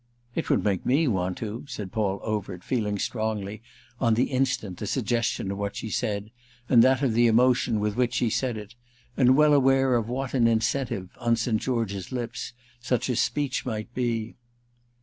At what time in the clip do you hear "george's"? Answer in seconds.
11.61-12.11